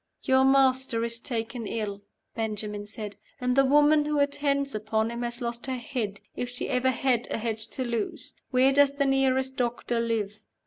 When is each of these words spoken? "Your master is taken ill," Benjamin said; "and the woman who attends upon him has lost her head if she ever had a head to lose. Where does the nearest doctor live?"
"Your 0.23 0.43
master 0.43 1.03
is 1.03 1.19
taken 1.19 1.67
ill," 1.67 2.01
Benjamin 2.33 2.87
said; 2.87 3.17
"and 3.39 3.55
the 3.55 3.63
woman 3.65 4.03
who 4.05 4.17
attends 4.17 4.73
upon 4.73 5.11
him 5.11 5.21
has 5.21 5.41
lost 5.41 5.67
her 5.67 5.75
head 5.75 6.19
if 6.35 6.49
she 6.49 6.69
ever 6.69 6.89
had 6.89 7.27
a 7.29 7.37
head 7.37 7.59
to 7.59 7.83
lose. 7.83 8.33
Where 8.49 8.73
does 8.73 8.93
the 8.93 9.05
nearest 9.05 9.57
doctor 9.57 9.99
live?" 9.99 10.39